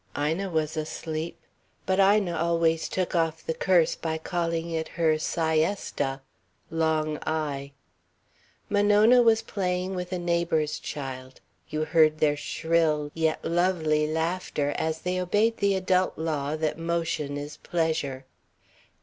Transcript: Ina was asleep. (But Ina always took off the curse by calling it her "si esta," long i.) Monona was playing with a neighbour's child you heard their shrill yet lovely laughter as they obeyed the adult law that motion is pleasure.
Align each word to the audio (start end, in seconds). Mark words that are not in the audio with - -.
Ina 0.17 0.49
was 0.49 0.75
asleep. 0.77 1.37
(But 1.85 1.99
Ina 1.99 2.35
always 2.35 2.89
took 2.89 3.13
off 3.13 3.45
the 3.45 3.53
curse 3.53 3.93
by 3.95 4.17
calling 4.17 4.71
it 4.71 4.87
her 4.97 5.19
"si 5.19 5.63
esta," 5.63 6.21
long 6.71 7.19
i.) 7.23 7.73
Monona 8.67 9.21
was 9.21 9.43
playing 9.43 9.93
with 9.93 10.11
a 10.11 10.17
neighbour's 10.17 10.79
child 10.79 11.39
you 11.69 11.85
heard 11.85 12.17
their 12.17 12.35
shrill 12.35 13.11
yet 13.13 13.45
lovely 13.45 14.07
laughter 14.07 14.73
as 14.75 15.01
they 15.01 15.21
obeyed 15.21 15.57
the 15.57 15.75
adult 15.75 16.17
law 16.17 16.55
that 16.55 16.79
motion 16.79 17.37
is 17.37 17.57
pleasure. 17.57 18.25